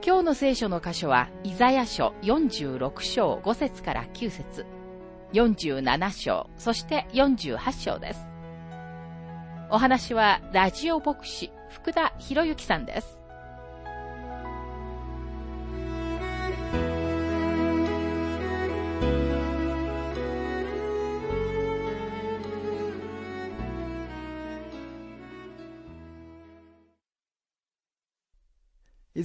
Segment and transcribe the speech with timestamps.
[0.00, 4.64] 今日の聖書の箇所は、イザヤ書46章5節から9節
[5.32, 8.26] 47章、そして48章です。
[9.70, 13.17] お話は、ラジオ牧師、福田博之さんです。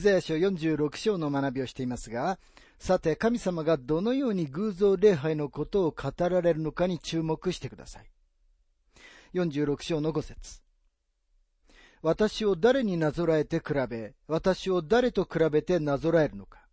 [0.03, 2.37] ザヤ書46章の学びをしていますが、
[2.77, 8.05] さて神様がどのように偶像礼拝のことを語られるのかに注目してください。
[9.33, 10.61] 46章の5節
[12.01, 16.67] 私を誰になぞらえて比べ、私を誰と比べてなぞらえるのか。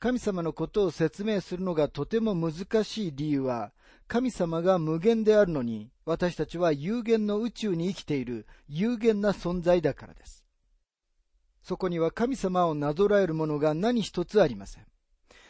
[0.00, 3.72] 神様のことを説明するのがとても難しい理由は、
[4.08, 10.45] 神様が無限であるのに、私たちは有限の宇宙に生きている有限な存在だからです。
[11.66, 14.84] そこには神様をなぞらえるものが何一つありません。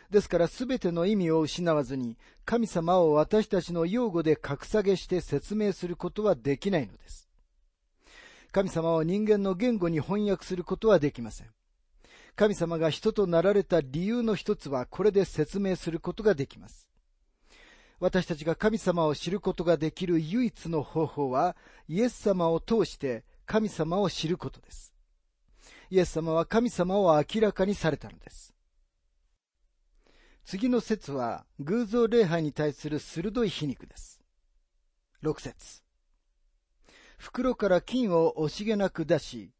[0.08, 7.28] ですからすべての意味を失わずに、神様を私たちの用語で格下げして説明することはできないのです。
[8.50, 11.48] 神様を人間の言語に翻訳することはできません。
[12.34, 16.88] 神様が人となられた理由の一つはこれで説明することができます。
[18.00, 21.56] 私たちが神様を知ることができる唯一の方法は、
[21.90, 24.95] イエス様を通して神様を知ることです。
[25.90, 28.54] イエス様は神様を明らかにされたのです。
[30.44, 34.20] 次の説は、偶像礼拝に対する鋭い皮肉です。
[35.22, 35.82] 6節
[37.18, 39.50] 袋から金を惜しげなく出し、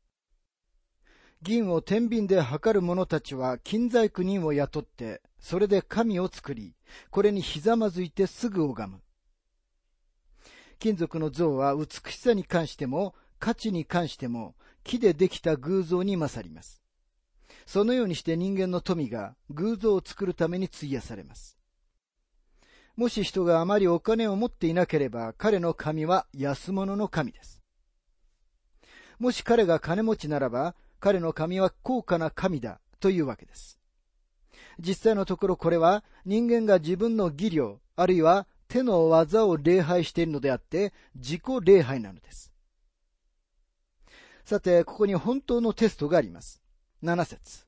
[1.42, 6.74] 銀を天秤で測る者たちは金細工人を雇って、それで神を作り、
[7.10, 9.00] これにひざまずいてすぐ拝む。
[10.78, 14.54] 金属の像は美しさに関しても、価値に関しても、
[14.86, 16.80] 木でできた偶像に勝ります。
[17.66, 21.58] そのようにして人間の富が偶像を作るために費やされます。
[22.94, 27.62] もし人があまりお金を持っていなければ、彼の神は安物の神です。
[29.18, 33.78] もし彼が金持ちならば、彼の神は高価な神だというわけです。
[34.78, 42.55] 実際のところこれは人間が自分の技量、あるいは手の技を礼拝しているのであって、自己礼拝なのです。
[44.46, 46.62] さて、ここに本当のテストがあります。
[47.02, 47.66] 7節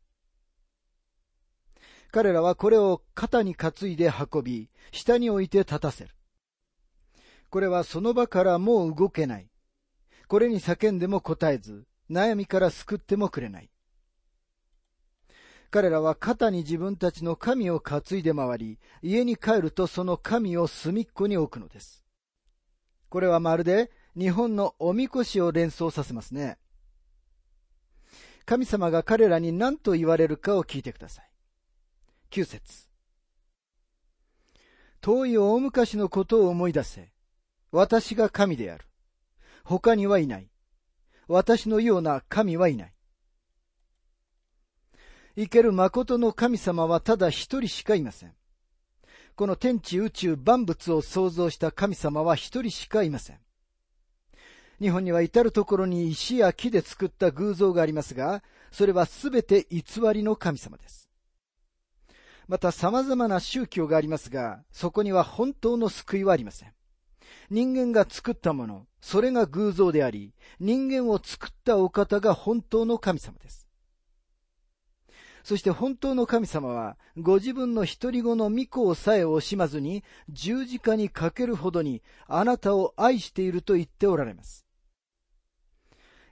[2.12, 6.11] 彼らはこれを肩に担いで運び、下に置いて立たせる。
[7.50, 9.50] これはその場からもう動けない。
[10.28, 13.71] これに叫んでも答えず、悩みから救ってもくれない。
[15.72, 22.05] 彼らは肩に自分たちの神を担いで回り、家に帰るとその神を隅っこに置くのです。
[23.09, 26.56] これはまるで日本のおみこしを連想させますね。
[28.48, 31.31] 神様が彼らに何と言われるかを聞いてください。
[32.31, 32.88] 9節
[35.03, 37.12] 遠い大昔のことを思い出せ。
[37.72, 38.86] 私が神である。
[39.64, 40.48] 他にはいない。
[41.28, 42.94] 私のような神はいない。
[45.36, 48.32] 生ける誠の神様はただ一人しかいません。
[49.36, 53.41] この天地宇宙万物を創造した神様は一人しかいません。
[54.81, 59.83] 日本には至るところに石や木で作った偶像がありますが、それはすべて偽
[60.13, 61.09] りの神様です。
[62.47, 66.72] また様々な宗教がありますが、そこには本当の救いはありません。
[67.51, 73.69] 人間が作ったもの、それが偶像であり、人間を作ったお方が本当の神様です。
[75.42, 84.67] そして本当の神様は、ご自分の独り子の御子をさえ惜しまずに、十字架にかけるほどに、あなたを愛していると言っておられます。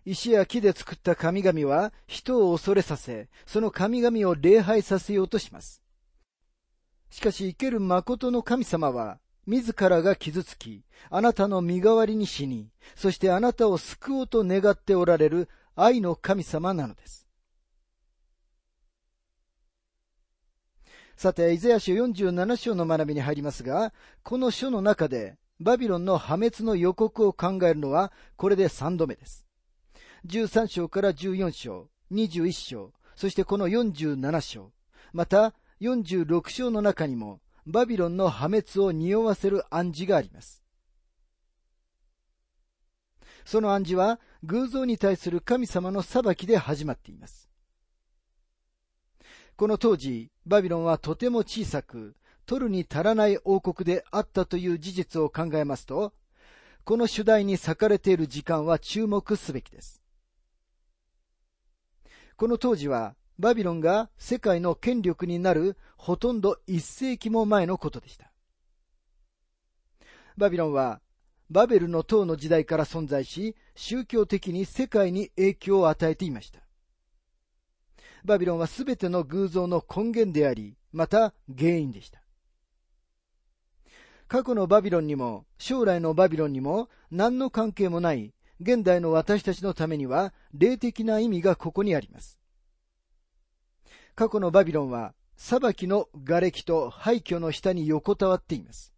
[0.06, 5.82] 石や木で作った神々は人を恐れさせ、その神々を礼拝させようとします。
[7.10, 17.26] しかし生ける誠の神様は、自らが傷つき、あなたの身代わりに死に、そしてあなたを救おうと願っておられる愛の神様なのです。
[21.16, 23.92] さて、イザヤ書47章の学びに入りますが、
[24.22, 29.45] この書の中で、バビロンの破滅の予告を考えるのは、これで3度目です。
[30.26, 34.72] 13章から14章、21章、そしてこの47章、
[35.12, 40.64] また46章の中にも、バビロンの破滅を匂わせる暗示があります。
[43.44, 47.48] その暗示は偶像に対する神様の裁きで始まっています。
[49.56, 56.12] この当時、バビロンはとても小さく、取るに足らない王国であったという事実を考えますと、
[56.84, 60.05] この主題に割かれている時間は注目すべきです。
[62.36, 68.30] この当時は、バビロンが世界の権力になるほとんど一世紀も前のことでした。
[70.36, 71.00] バビロンは、
[71.50, 76.60] バベルの塔の時代から存在し、宗教的に世界に影響を与えていました。
[78.24, 82.20] バビロンはすべての偶像の根源であり、また原因でした。
[84.28, 92.38] 過去のバビロンにも、将来のバビロンにも、何の関係もない、現代の私たちのためには、霊的な意味がここにあります。
[94.14, 98.94] 過去のバビロンは、裁きの瓦礫と廃墟の下に横たわっています。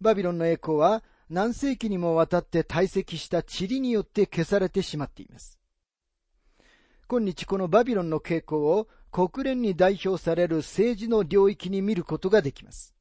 [0.00, 5.58] バビロンの栄光は、何世紀にもわたって堆積した塵によって消されてしまっています。
[7.08, 12.94] 今日このバビロンの傾向を国連に代表される政治の領域に見ることができます。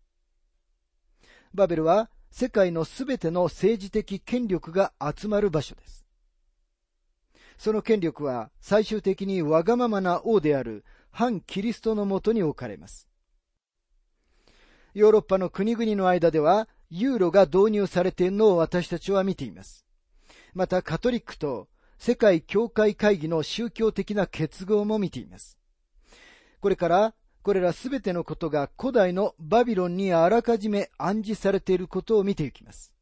[1.53, 6.07] バベルは世界のすべての政治的権力が集まる場所です。
[7.59, 13.07] その権力は最終的にわがままな王である反キリストのもとに置かれます。
[14.95, 19.85] ヨーロッパの国々の間ではユーロが導入されているのを私たちは見ています。
[20.55, 21.67] またカトリックと
[21.99, 25.59] 世界教会会議の宗教的な結合も見ています。
[26.61, 32.93] これからこれらすべてのことが古代のバビロンにあらかじめ暗示されていることを見ていきます。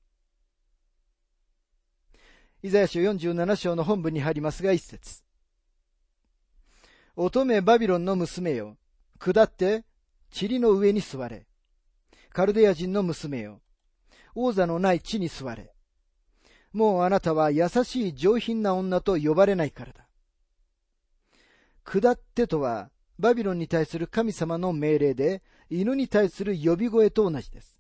[2.64, 5.24] イザヤ書47章の本文に入りますが一節。
[7.16, 8.78] 乙女バビロンの娘よ、
[9.20, 9.84] 下って
[10.36, 11.46] 塵の上に座れ。
[12.32, 13.62] カルデア人の娘よ、
[14.34, 15.72] 王座のない地に座れ。
[16.74, 20.08] もうあなたは優しい上品な女と呼ばれないからだ。
[21.84, 22.90] 下ってとは
[23.22, 27.80] バビロンに対する神様の命令で、犬に対する呼び声と同じです。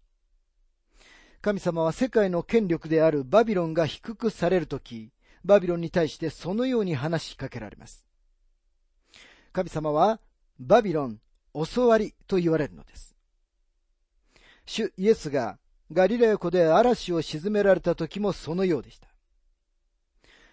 [1.42, 5.12] 神様は世界の権力であるバビロンが低くされるとき、
[5.44, 8.06] バビロンに対してそのように話しかけられます。
[9.52, 10.20] 神様は、
[10.60, 11.20] バビロン、
[11.74, 13.16] 教わりと言われるのです。
[14.68, 15.58] 主イエスが
[15.92, 19.08] ガリラヤ湖で嵐を沈められた時もそのようでした。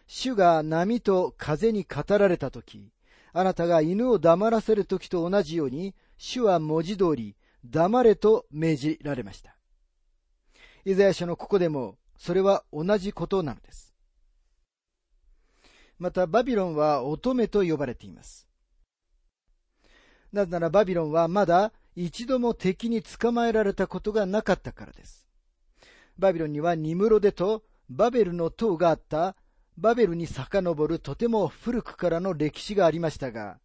[0.06, 2.91] 主が波と風に語られた時、
[3.33, 9.57] あなたが犬を黙らせる時と同じように、主は文字通り、黙れと命じられました。
[10.85, 13.95] イザヤ書のここでも、それは同じことなのです。
[15.99, 18.49] また、バビロンは乙女と呼ばれています。
[20.33, 25.27] なぜならバビロンはまだ一度も敵に捕まえられたことがなかったからです。
[26.19, 29.37] バビロンにはニムロデとバベルの塔があった
[29.79, 33.61] バベルに遡るとても古くからの歴史がありましたが、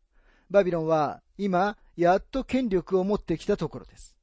[0.51, 4.15] バビロンは今、やっと権力を持ってきたところです。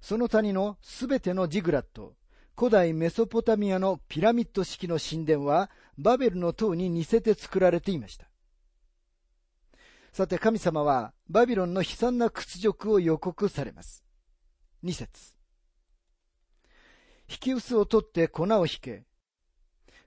[0.00, 2.16] その谷のすべてのジグラット、
[2.56, 8.30] 古代メソポタミアのピラミッド式の神殿は、バベルの塔に似せて作られていました。
[10.10, 14.02] さて神様は、バビロンの悲惨な屈辱を予告されます。
[14.82, 15.34] 二節。
[17.28, 19.04] 引き薄を取って粉を引け、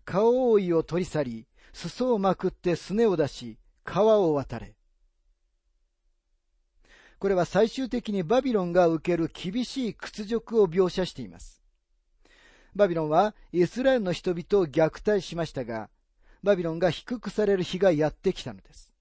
[0.05, 4.75] 顔覆いを取り去り、裾をまくってすねを出し、川を渡れ。
[7.19, 11.62] これは最終的にバビロンが受ける厳しい屈辱を描写しています。
[12.75, 15.89] バビロンはイスラエルの人々を虐待しましたが、
[16.43, 18.91] バビロンが低くされる日がやってきたのです。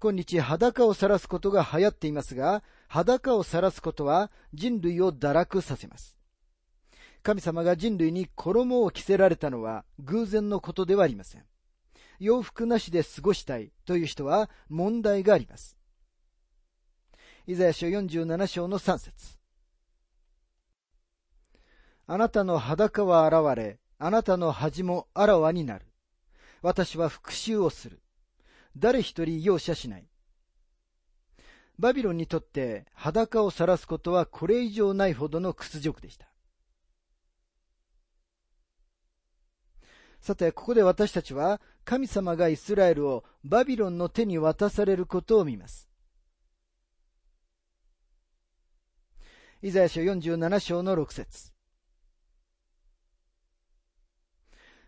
[0.00, 6.18] 今日裸を晒すことが流行っていますが、裸を晒すことは人類を堕落させます。
[7.24, 11.44] 神様が人類に衣を着せられたのは偶然のことではありません。
[12.20, 15.78] 洋服なしで過ごしたいという人は問題があります。
[17.46, 19.38] イザヤ書47章の3節
[22.06, 25.86] あなたの裸は現れ、あなたの恥もあらわになる。
[26.60, 28.02] 私は復讐をする。
[28.76, 30.06] 誰一人容赦しない。
[31.78, 36.33] バビロンにとって裸を晒すことはこれ以上ないほどの屈辱でした。
[40.24, 45.86] さて、ここで私たちは神様がイスラエルをバビロンの手に渡されることを見ます。
[49.60, 51.52] イザヤ書47章の6節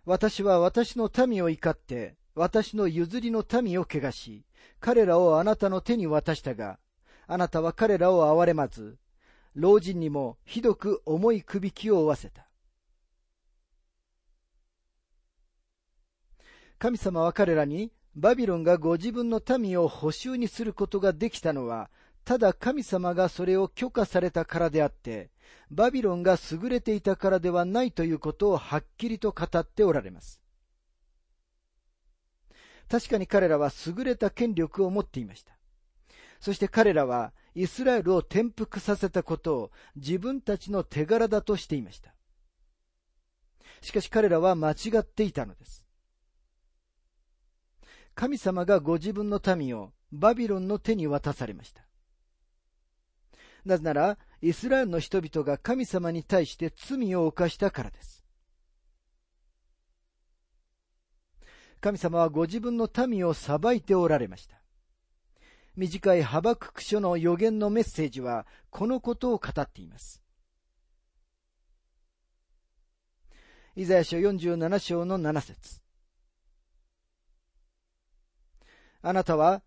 [0.07, 4.47] 私は私の民を怒って、私の譲りの民を汚し、
[4.81, 6.79] 彼らをあなたの手に渡したが、
[7.27, 8.97] あなたは彼らを憐れまず、
[9.55, 12.46] 老人にもひどく重い首輝を負わせた。
[16.79, 21.91] 神様は彼らに、バビロンがご自分の民を補修にすることができたのは、
[22.25, 25.31] ただ神様がそれを許可されたからであって、
[25.71, 30.41] バビロンが優れていたからではないということをはっきりと語っておられます。
[32.89, 35.57] 確かに彼らは優れた権力を持っていました。
[36.41, 42.15] そして彼らはイスラエルを転覆させたことを自分たちの手柄だとしていました。
[43.81, 45.86] しかし彼らは間違っていたのです。
[48.17, 51.87] 神様がご自分の民をバビロンの手に渡されました。
[53.67, 58.25] なぜなら、イスラエルの人々が神様に対して罪を犯したからです。
[61.83, 64.63] 神様はご自分の民を裁いておられました。
[65.77, 70.23] 短いハバクク書の予言のメッセージは、このことを語っています。
[73.75, 75.86] イザヤ書47章の7節
[79.09, 79.63] あなたは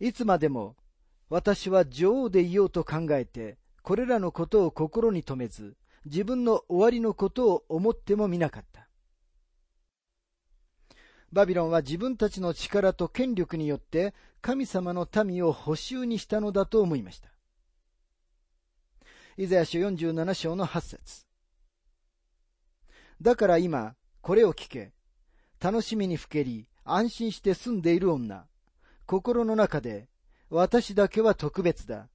[0.00, 0.76] いつまでも
[1.30, 8.86] 私は女王でいようと考えて、これらのことを心に留めず、自分の終わりのことを思ってもみなかった。
[11.32, 17.30] バビロンは自分たちの力と権力によって神様の民を補修にしたのだと思いました。
[19.38, 21.26] イザヤ書47章の8節
[23.22, 24.92] だから今、これを聞け。
[25.62, 28.46] 楽しみにふけり、安心して住んでいる女。
[29.12, 30.08] 心の中で、
[30.48, 32.08] 私だけは特別だ。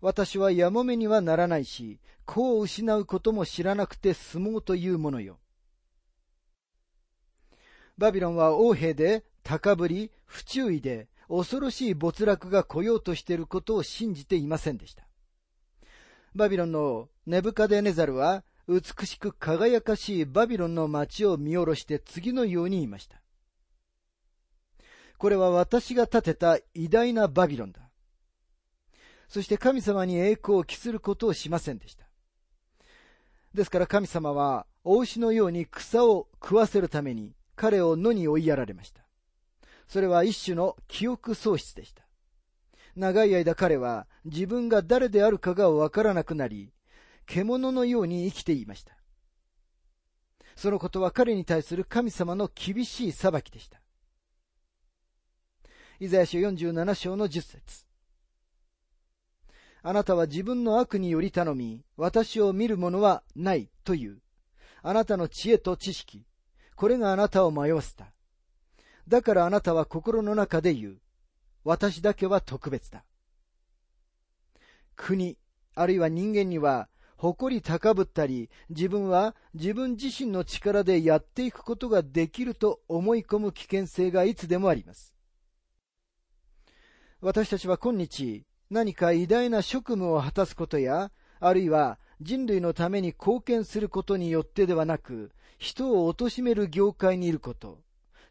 [0.00, 5.38] 私はやもめにはならないし、子を失うことも知らなくて済もうというものよ。
[7.98, 15.06] バビロンは王兵で、高ぶり、不注意で、恐ろしい没落が来ようとしていることを信じていませんでした。
[16.34, 23.22] バビロンのネブカデネザルは、美しく輝かしいバビロンの町を見下ろして次のように言いました。
[25.18, 27.80] これは私が建てた偉大なバビロンだ。
[29.28, 32.06] そして神様に栄光を期することをしませんでした。
[33.52, 39.02] ですから神様は、大牛のように草を食わせるために彼を野に追いやられました。
[39.88, 42.04] それは一種の記憶喪失でした。
[42.94, 46.72] 長い間彼は自分が誰であるかがわからなくなり、
[47.26, 48.96] 獣のように生きていました。
[50.56, 53.80] そのことは彼に対する神様の厳しい裁きでした。
[56.00, 57.84] イザヤ書47章の10節
[59.82, 64.18] あなたは自分の悪により頼み、私を見る者はないという。
[64.82, 66.24] あなたの知恵と知識。
[66.76, 68.12] これがあなたを迷わせた。
[69.08, 70.98] だからあなたは心の中で言う。
[71.64, 73.04] 私だけは特別だ。
[74.94, 75.36] 国、
[75.74, 85.17] あるいは人間には、誇り高ぶったり、自分は自分自身の力でやっていくことができると思い込む危険性がいつでもあります。
[87.20, 91.10] 私たちは今日、何か偉大な職務を果たすことや、
[91.40, 97.80] あるいは人類のために貢献することによってではなく、人を貶める業界にいること、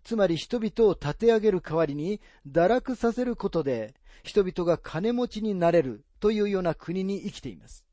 [0.05, 7.83] つまり人々を立て上げる代わりに堕落させることで、人々が金持ちになれるというような国に生きています。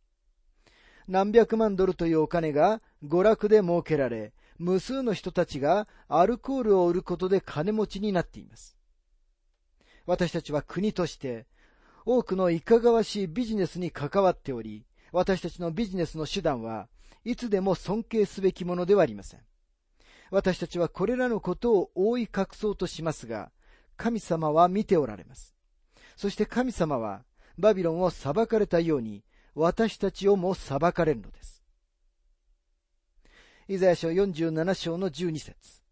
[1.09, 8.77] 何百万ドルというお金が娯楽で設けられ、無数の人たちがアルコールを売ることで金持ちになっています。
[10.07, 11.47] 私たちは国として
[12.05, 16.89] 多くのいかがわしいビジネスに関わっており、私たちのビジネスの手段は
[17.25, 19.41] いつでも尊敬すべきものではありません。
[20.31, 23.51] 私たちはこれらのことを覆い隠そうとしますが、
[23.97, 25.55] 神様は見ておられます。
[26.17, 27.25] そして神様は
[27.59, 31.63] バビロンを裁かれたように、私たちをも裁かれるのです。
[33.69, 35.84] イザヤ書47章の12節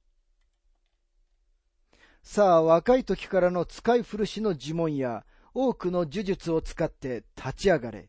[2.23, 5.25] さあ、若い時からの使い古しの呪文や
[5.55, 8.09] 多くの呪術を使って立ち上がれ。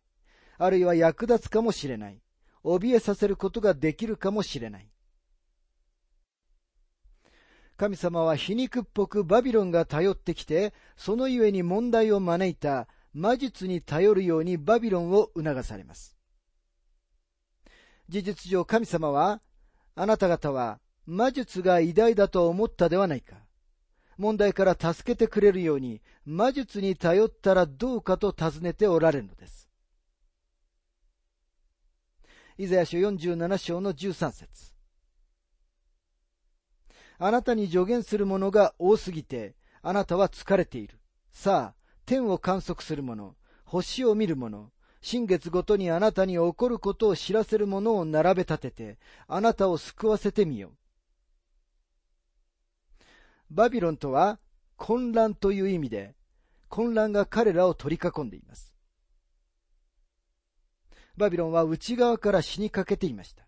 [0.57, 2.21] あるいは役立つかもしれない。
[2.63, 4.87] 怯えさせることができるかもしれない。
[7.75, 16.15] 神様は皮肉っぽくバビロンが頼ってきて、そのゆえに問題を招いた魔術に頼るようにバビロンを促されます。
[18.07, 19.41] 事実上神様は、
[19.95, 23.37] あなた方は魔術が偉大だと思ったではないか。
[24.17, 29.69] 問題から助けてくれるように魔術に頼ったらどうかと尋ねておられるのです。
[32.57, 34.73] イザヤ書47章の13節
[37.17, 40.99] あなたに助言する者が多すぎて、あなたは疲れている。
[41.31, 50.71] さあ、天を観測する者、星を見る者、新月ごとにあなたに起こることを知らせる者を並べ立てて、あなたを救わせてみよう。
[53.51, 54.39] バビロンとは
[54.77, 56.15] 混乱という意味で、
[56.69, 58.73] 混乱が彼らを取り囲んでいます。
[61.15, 63.45] バビロンは内側から死にかけていました。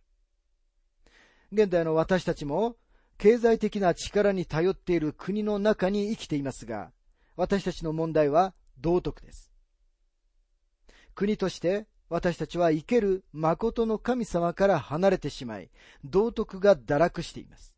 [1.51, 2.75] 現代の私たちも
[3.17, 6.91] 経済的な力に頼っている国の中に生きていますが、
[7.35, 9.51] 私たちの問題は道徳です。
[11.15, 15.69] 国として私たちは生ける誠の神様から離れてしまい、
[16.03, 17.74] 道徳が堕落しています。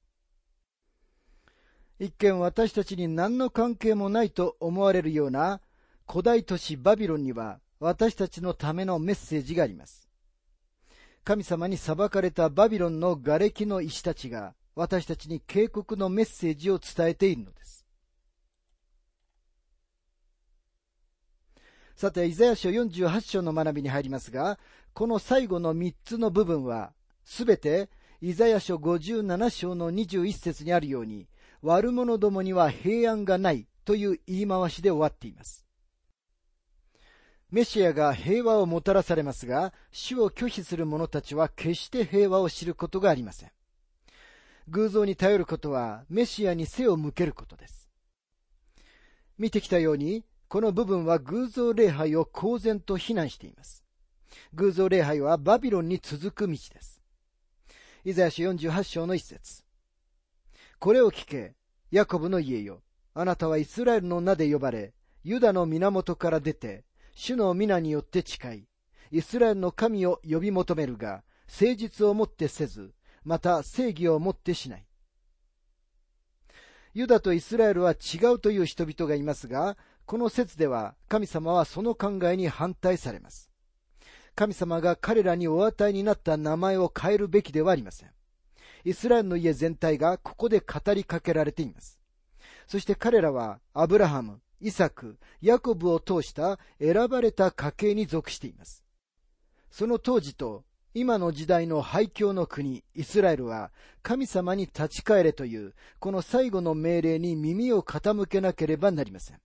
[2.00, 5.62] 一見私たちに何の関係もないと思われるような
[6.08, 10.08] 古代都市バビロンには私たちのためのメッセージがあります。
[11.24, 17.86] 神様に裁かれたバビロンの瓦礫の石たちが私たちに警告のメッセージを伝えているのです。
[21.96, 24.60] さて、イザヤ書48章の学びに入りますが、
[24.94, 26.94] この最後の3つの部分は、
[27.26, 27.90] すべて
[28.22, 31.28] イザヤ書57章の21節にあるように、
[31.62, 35.66] 悪者どもには平安がないという言い回しで終わっています。
[37.50, 43.52] メシアが平和をもたらされますが、主を拒否する者たちは決して平和を知ることがありません。
[44.68, 47.90] 偶像に頼ることはメシアに背を向けることです。
[49.38, 53.86] 見てきたように、この部分は偶像礼拝を公然と非難しています。
[54.54, 57.02] 偶像礼拝はバビロンに続く道です。
[58.04, 59.67] イザヤ書48章の一節。
[60.80, 61.56] これを聞け、
[61.90, 62.84] ヤコブの家よ。
[63.16, 68.68] あなたはイスラエルの名で呼ばれ、ユダの源から出て、主の皆によって誓い、
[69.12, 74.86] イスラエルの神を呼び求めるが、誠実をもってせず、また正義をもってしない。
[76.94, 83.50] ユダとイスラエルは違うという人々がいますが、この説では神様はその考えに反対されます。
[84.36, 88.17] 神様が彼らにお与えになった名前を変えるべきではありません。
[88.88, 92.00] イスラエルの家全体がここで語りかけられています。
[92.68, 98.86] そして彼らはアブラハム、イサク、ヤコブを通した選ばれた家系に属しています。
[99.70, 103.72] その当時と今の時代の廃墟の国、イスラエルは
[104.04, 109.42] 神様に立ち返れというこの最後の命令に耳を傾けなければなりません。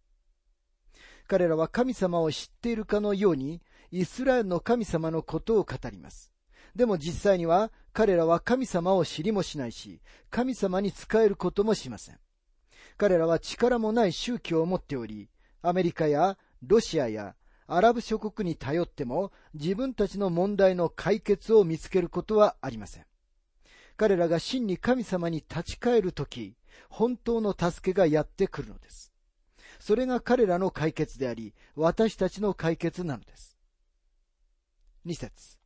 [1.27, 6.32] 彼らは神様を知っているかのようにイスラエルの神様のことを語ります。
[6.75, 12.19] でも実際には彼らは神様を知りもしないし、神様に仕えることもしません。
[12.97, 15.29] 彼らは力もない宗教を持っており、
[15.61, 17.35] アメリカやロシアや
[17.67, 23.07] アラブ諸国に頼っても自分たちの問題の解決を見つけることはありません。
[23.97, 26.57] 彼らが真に神様に立ち返るとき、
[26.89, 29.13] 本当の助けがやってくるのです。
[29.79, 33.59] それが彼らの解決であり、私たちの解決なのです。
[35.05, 35.62] 二節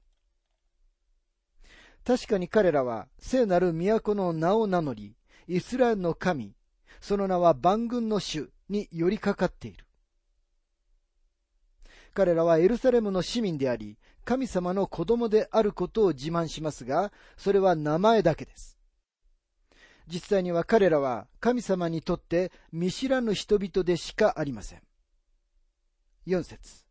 [2.07, 5.17] 確かに彼らは聖なる都の名を名乗り、
[5.49, 6.55] イスラエルの神、
[7.01, 9.85] その名は万軍の主に寄りかかっている。
[12.15, 18.79] 彼らはエルサレムの市民であり、神様の子供であることを自慢しますが、それは名前だけです。
[20.07, 24.83] 実際には彼らは神様にとって見知らぬ人々でしかありません。
[26.29, 26.85] 4節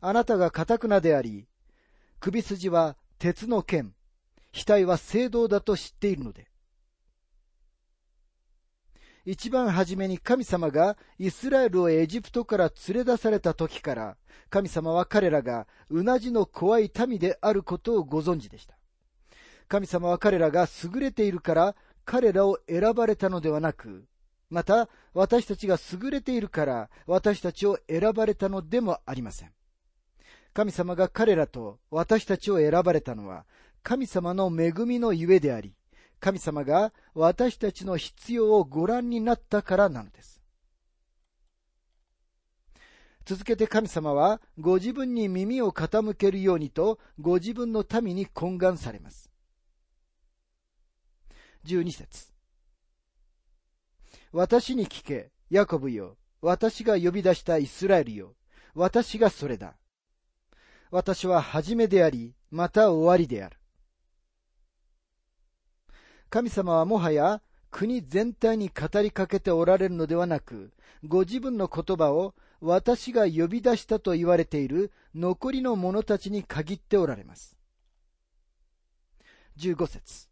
[0.00, 1.48] あなたが堅くなであり、
[2.20, 3.92] 首筋は鉄の剣、
[4.50, 6.46] 額は聖堂だと知っているので、
[9.26, 14.16] 一番初めに神様がイスラエルをエジプトから連れ出された時から、
[14.48, 18.78] 神様は彼らがうなじの怖い民であることをご存知でした。
[19.68, 24.06] 神様は彼らが優れているから彼らを選ばれたのではなく、
[24.48, 29.52] また私たちが優れているから私たちを選ばれたのでもありません。
[30.52, 33.46] 神様が彼らと私たちを選ばれたのは
[33.82, 35.74] 神様の恵みのゆえであり、
[36.18, 40.40] 神様が私たちの必要をご覧になったからなのです。
[43.24, 49.30] 続けて神様はご自分に耳を傾けるようにとご自分の民に懇願されます。
[51.64, 52.32] 12節
[54.32, 56.16] 私に聞け、ヤコブよ。
[56.40, 58.34] 私が呼び出したイスラエルよ。
[58.74, 59.76] 私がそれだ。
[60.90, 63.56] 私は初めであり、また終わりである。
[66.28, 70.72] 神様はもはや国全体に語りかけておられるのではなく、
[71.04, 77.56] ご自分の言葉を私が呼び出したと言われている残りの者たちに限っておられます。
[79.58, 80.28] 15節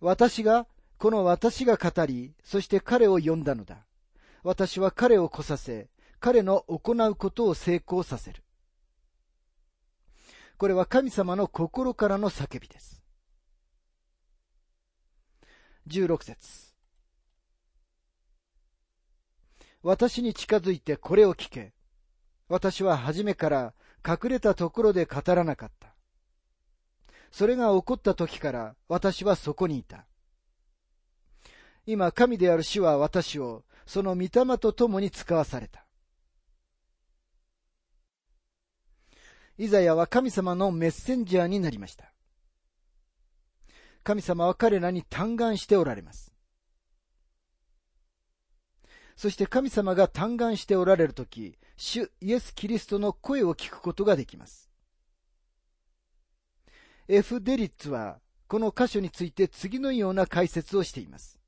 [0.00, 0.66] 私が、
[0.98, 3.86] この私が語り、そして彼を呼んだのだ。
[4.42, 5.88] 私は彼を来させ、
[6.20, 8.42] 彼の行うことを成功させる。
[10.58, 13.00] これは神様の心からの叫びです。
[15.86, 16.74] 16節
[19.82, 21.72] 私に近づいてこれを聞け。
[22.48, 23.74] 私は初めから
[24.06, 25.94] 隠れたところで語らなかった。
[27.30, 30.06] それが起こった時から私はそこにいた。
[31.86, 35.87] 今、神である主は私をその御霊と共に使わされた。
[39.58, 42.12] イザヤは神様のメッセンジャーになりました。
[44.04, 46.32] 神様は彼らに嘆願しておられます。
[49.16, 54.70] そして神様が嘆願しておられるとき、主イエス・キリストの声を聞くことができます。
[57.08, 61.40] エフ・デリッツは、この箇所について次のような解説をしています。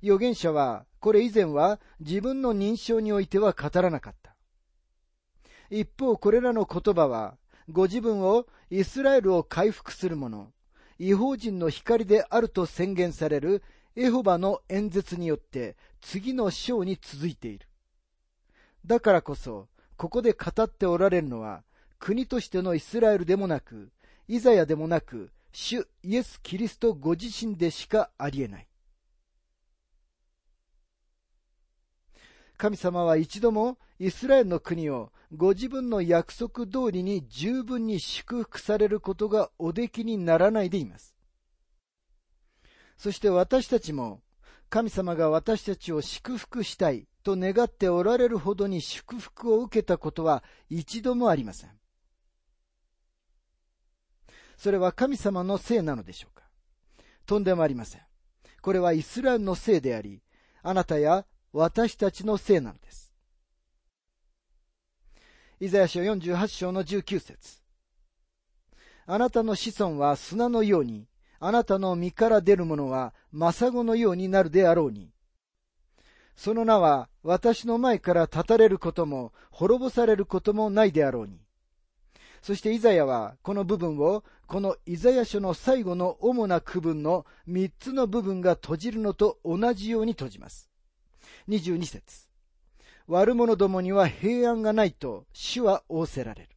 [0.00, 4.21] 預言者は、これ以前は自分の認証においては語らなかった。
[5.74, 7.38] 一方、これらの言葉は、
[7.70, 10.52] ご自分をイスラエルを回復する者、
[10.98, 13.62] 違法人の光であると宣言される
[13.96, 17.66] エホバの演説によって次の章に続いている。
[18.84, 21.64] だからこそ、ここで語っておられるのは、
[21.98, 23.92] 国としてのイスラエルでもなく、
[24.28, 28.68] イザヤでもなく、主イエス・キリストご自身でしかありえない。
[32.62, 41.16] 神様は一度もイスラエルの国をご自分の約束通りに十分に祝福されることがおできにならないでいます。
[42.96, 44.20] そして私たちも
[44.70, 51.70] 神様が私たちを祝福したいと願っておられるほどに祝福を受けたことは一度もありません。
[54.56, 56.44] それは神様のせいなのでしょうか
[57.26, 58.02] とんでもありません。
[58.60, 60.22] これはイスラエルのせいであり、
[60.62, 63.12] あなたや私たちのせいなのです。
[65.60, 67.60] イザヤ書48章の19節
[69.06, 71.06] あなたの子孫は砂のように、
[71.40, 75.10] あなたの身から出るものはマサゴのようになるであろうに。
[76.34, 81.40] その名は私の前から立たれることも滅ぼされることもないであろうに。
[82.40, 90.71] そしてイザヤはこの部分をこのイザヤ書の最後の主な区分の三つの部分が閉じるのと同じように閉じます。
[91.48, 92.28] 22節
[93.06, 96.48] 悪者どもには平安がないと主は仰せられる。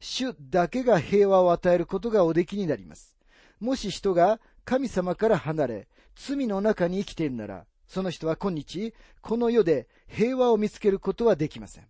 [0.00, 3.16] 主だけが平和を与えることがおできになります。
[3.60, 11.86] もし人が神様から離れ、罪の中に生きているなら、その人は今日、この世で平和を見つけることはできません。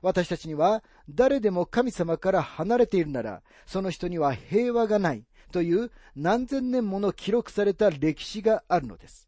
[0.00, 9.23] 私たちには、誰でも神様から離れているなら、その人には平和がないという何千年もの記録された歴史があるのです。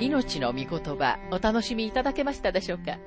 [0.00, 2.98] 命の御言葉お楽しみいただけましたでしょうか？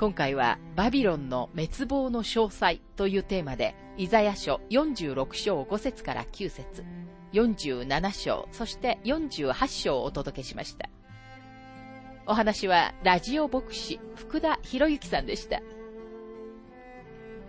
[0.00, 6.84] 今回はバビロンの滅亡の詳細というテーマでイザヤ書46章5節から9節
[7.32, 10.88] 47章そして48章をお届けしました。
[12.26, 15.60] お話はラジオ牧師福田博之さんでした。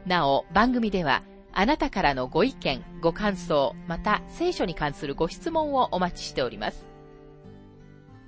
[0.06, 6.86] なお番組ではあなたからのご意見ご感想また聖書に関するご質問をお待ちしております。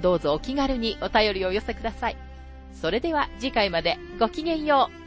[0.00, 2.16] どうぞお気軽にお便りを寄せください。
[2.72, 4.97] それでは次回までごきげんよう。